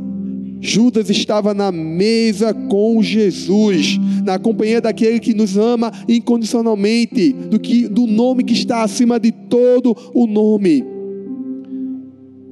[0.60, 7.88] Judas estava na mesa com Jesus, na companhia daquele que nos ama incondicionalmente, do, que,
[7.88, 10.93] do nome que está acima de todo o nome.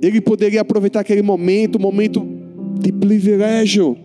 [0.01, 2.25] Ele poderia aproveitar aquele momento, momento
[2.79, 3.95] de privilégio,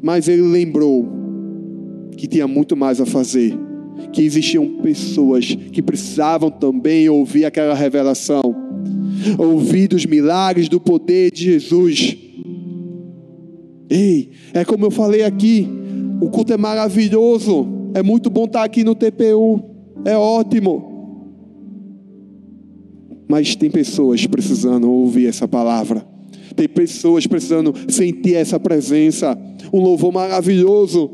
[0.00, 1.08] mas ele lembrou
[2.16, 3.52] que tinha muito mais a fazer,
[4.12, 8.42] que existiam pessoas que precisavam também ouvir aquela revelação,
[9.36, 12.16] ouvir dos milagres do poder de Jesus.
[13.90, 15.68] Ei, é como eu falei aqui,
[16.20, 19.60] o culto é maravilhoso, é muito bom estar aqui no TPU,
[20.04, 20.91] é ótimo.
[23.32, 26.06] Mas tem pessoas precisando ouvir essa palavra.
[26.54, 29.38] Tem pessoas precisando sentir essa presença.
[29.72, 31.10] Um louvor maravilhoso.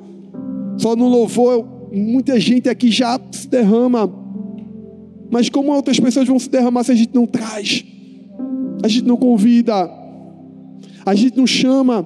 [0.79, 4.13] Só no louvor, muita gente aqui já se derrama.
[5.31, 7.85] Mas como outras pessoas vão se derramar se a gente não traz?
[8.83, 9.89] A gente não convida.
[11.07, 12.05] A gente não chama.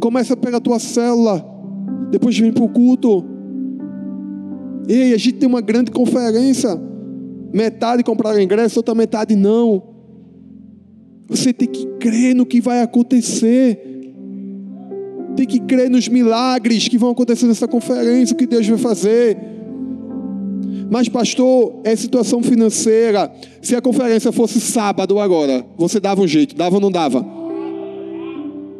[0.00, 1.44] Começa pela tua célula.
[2.10, 3.22] Depois vem para o culto.
[4.88, 6.88] Ei, a gente tem uma grande conferência.
[7.52, 9.82] Metade compraram ingresso, outra metade não.
[11.28, 14.12] Você tem que crer no que vai acontecer.
[15.36, 19.36] Tem que crer nos milagres que vão acontecer nessa conferência, o que Deus vai fazer.
[20.90, 23.30] Mas, pastor, é situação financeira.
[23.60, 27.24] Se a conferência fosse sábado agora, você dava um jeito, dava ou não dava?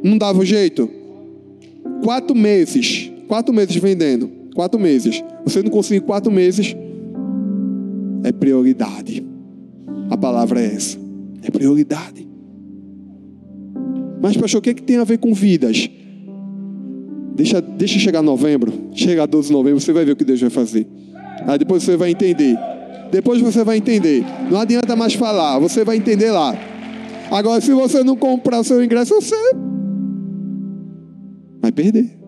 [0.02, 0.88] Não dava um jeito?
[2.02, 5.22] Quatro meses, quatro meses vendendo, quatro meses.
[5.44, 6.74] Você não conseguir quatro meses,
[8.24, 9.24] é prioridade.
[10.10, 10.98] A palavra é essa.
[11.42, 12.28] É prioridade.
[14.20, 15.88] Mas, pastor, o que, é que tem a ver com vidas?
[17.34, 18.72] Deixa, deixa chegar novembro.
[18.92, 20.86] Chega 12 de novembro, você vai ver o que Deus vai fazer.
[21.46, 22.58] Aí depois você vai entender.
[23.12, 24.24] Depois você vai entender.
[24.50, 26.54] Não adianta mais falar, você vai entender lá.
[27.30, 29.36] Agora, se você não comprar seu ingresso, você
[31.60, 32.18] vai perder.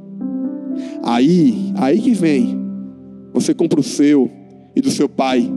[1.02, 2.58] Aí, aí que vem.
[3.32, 4.30] Você compra o seu
[4.74, 5.50] e do seu pai,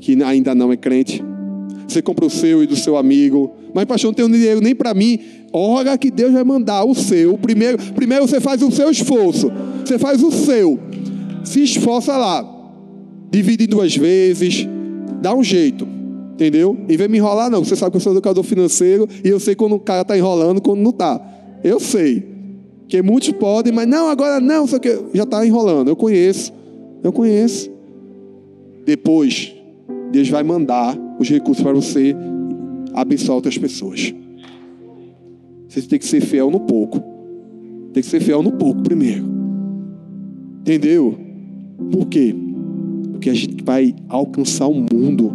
[0.00, 1.22] que ainda não é crente.
[1.86, 3.54] Você compra o seu e do seu amigo.
[3.72, 5.18] Mas, pastor, não tenho dinheiro nem para mim.
[5.52, 7.38] Ora que Deus vai mandar o seu.
[7.38, 9.50] Primeiro, primeiro você faz o seu esforço.
[9.84, 10.78] Você faz o seu.
[11.44, 12.44] Se esforça lá.
[13.30, 14.66] Divide em duas vezes.
[15.22, 15.86] Dá um jeito.
[16.32, 16.76] Entendeu?
[16.88, 17.64] E vem me enrolar, não.
[17.64, 20.60] Você sabe que eu sou educador financeiro e eu sei quando o cara está enrolando,
[20.60, 21.20] quando não está.
[21.64, 22.36] Eu sei.
[22.88, 25.88] Que muitos podem, mas não, agora não, só que já está enrolando.
[25.88, 26.52] Eu conheço.
[27.02, 27.70] Eu conheço.
[28.84, 29.55] Depois,
[30.16, 32.16] Deus vai mandar os recursos para você
[32.94, 34.14] abençoar outras pessoas.
[35.68, 37.00] Você tem que ser fiel no pouco.
[37.92, 39.26] Tem que ser fiel no pouco primeiro.
[40.62, 41.18] Entendeu?
[41.92, 42.34] Por quê?
[43.12, 45.30] Porque a gente vai alcançar o mundo.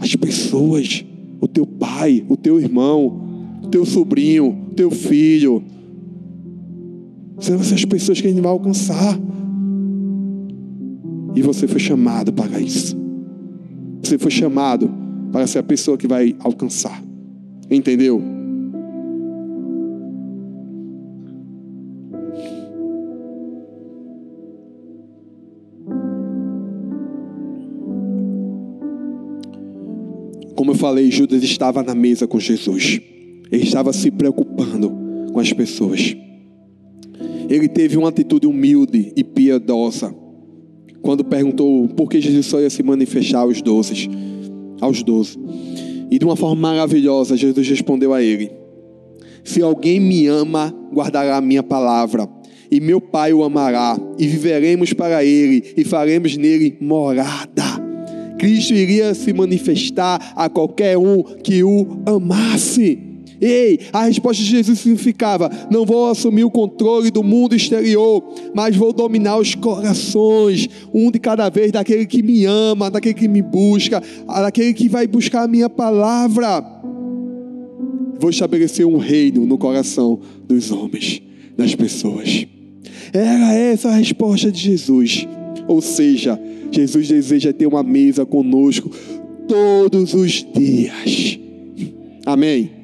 [0.00, 1.04] As pessoas,
[1.40, 3.20] o teu pai, o teu irmão,
[3.62, 5.62] o teu sobrinho, o teu filho.
[7.38, 9.16] São essas pessoas que a gente vai alcançar.
[11.36, 13.03] E você foi chamado para isso.
[14.04, 14.92] Você foi chamado
[15.32, 17.02] para ser a pessoa que vai alcançar.
[17.70, 18.22] Entendeu?
[30.54, 33.00] Como eu falei, Judas estava na mesa com Jesus.
[33.50, 34.92] Ele estava se preocupando
[35.32, 36.14] com as pessoas.
[37.48, 40.14] Ele teve uma atitude humilde e piedosa
[41.04, 44.08] quando perguntou por que Jesus só ia se manifestar aos doze,
[44.80, 45.38] aos doze.
[46.10, 48.50] E de uma forma maravilhosa, Jesus respondeu a ele:
[49.44, 52.26] Se alguém me ama, guardará a minha palavra,
[52.70, 57.84] e meu Pai o amará, e viveremos para ele, e faremos nele morada.
[58.38, 63.13] Cristo iria se manifestar a qualquer um que o amasse.
[63.44, 68.24] Ei, a resposta de Jesus significava: não vou assumir o controle do mundo exterior,
[68.54, 73.28] mas vou dominar os corações, um de cada vez, daquele que me ama, daquele que
[73.28, 76.64] me busca, daquele que vai buscar a minha palavra.
[78.18, 81.20] Vou estabelecer um reino no coração dos homens,
[81.54, 82.46] das pessoas.
[83.12, 85.28] Era essa a resposta de Jesus.
[85.68, 86.40] Ou seja,
[86.70, 88.90] Jesus deseja ter uma mesa conosco
[89.46, 91.38] todos os dias.
[92.24, 92.83] Amém.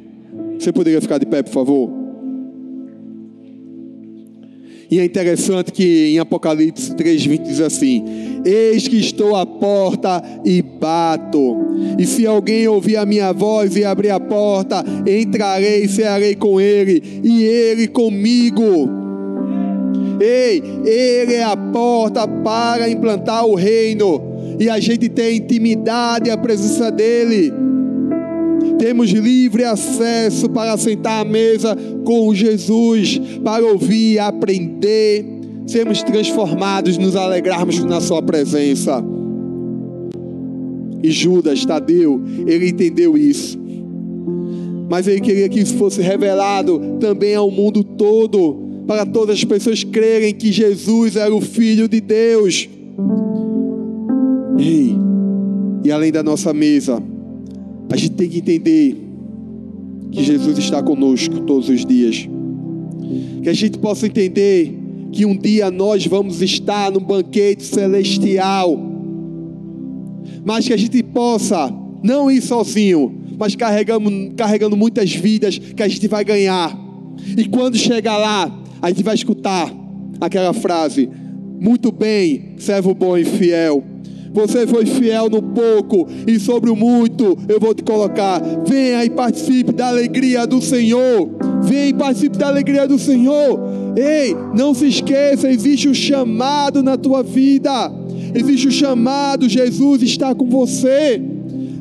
[0.61, 1.91] Você poderia ficar de pé, por favor?
[4.91, 8.05] E é interessante que em Apocalipse 3:20 diz assim:
[8.45, 11.57] Eis que estou à porta e bato.
[11.99, 16.61] E se alguém ouvir a minha voz e abrir a porta, entrarei e cearei com
[16.61, 18.91] ele, e ele comigo.
[20.21, 24.21] Ei, ele é a porta para implantar o reino.
[24.59, 27.70] E a gente tem intimidade e a presença dele
[28.79, 35.25] temos livre acesso para sentar à mesa com Jesus, para ouvir, aprender,
[35.67, 39.05] sermos transformados, nos alegrarmos na Sua presença.
[41.03, 43.59] E Judas, Tadeu, ele entendeu isso.
[44.89, 49.85] Mas ele queria que isso fosse revelado também ao mundo todo, para todas as pessoas
[49.85, 52.69] crerem que Jesus era o Filho de Deus.
[54.59, 54.97] Ei,
[55.85, 57.03] e além da nossa mesa,
[57.91, 58.97] a gente tem que entender
[60.13, 62.29] que Jesus está conosco todos os dias.
[63.43, 64.79] Que a gente possa entender
[65.13, 68.79] que um dia nós vamos estar no banquete celestial.
[70.45, 71.73] Mas que a gente possa
[72.03, 76.79] não ir sozinho, mas carregando, carregando muitas vidas que a gente vai ganhar.
[77.37, 79.75] E quando chegar lá, a gente vai escutar
[80.21, 81.09] aquela frase:
[81.59, 83.85] Muito bem, servo bom e fiel.
[84.33, 88.41] Você foi fiel no pouco e sobre o muito eu vou te colocar.
[88.65, 91.29] Venha e participe da alegria do Senhor.
[91.63, 93.61] Venha e participe da alegria do Senhor.
[93.97, 97.93] Ei, não se esqueça, existe um chamado na tua vida.
[98.35, 101.21] Existe um chamado, Jesus está com você.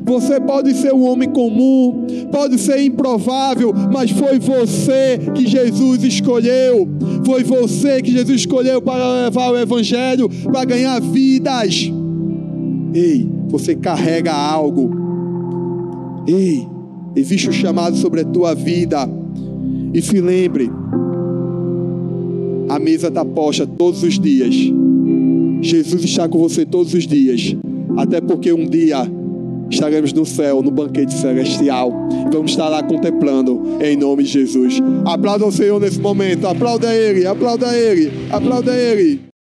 [0.04, 6.88] Você pode ser um homem comum, pode ser improvável, mas foi você que Jesus escolheu.
[7.24, 11.92] Foi você que Jesus escolheu para levar o Evangelho, para ganhar vidas.
[12.94, 14.90] Ei, você carrega algo.
[16.26, 16.66] Ei,
[17.14, 19.08] existe um chamado sobre a tua vida.
[19.92, 20.70] E se lembre,
[22.68, 24.54] a mesa está posta todos os dias.
[25.60, 27.56] Jesus está com você todos os dias.
[27.96, 29.10] Até porque um dia
[29.70, 31.92] estaremos no céu, no banquete celestial.
[32.32, 34.80] Vamos estar lá contemplando em nome de Jesus.
[35.04, 36.46] Aplauda o Senhor nesse momento.
[36.46, 39.29] Aplauda Ele, aplauda Ele, aplauda Ele.